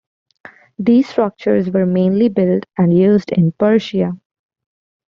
These 0.79 1.09
structures 1.09 1.69
were 1.69 1.85
mainly 1.85 2.27
built 2.27 2.63
and 2.75 2.91
used 2.91 3.31
in 3.33 3.51
Persia. 3.51 4.19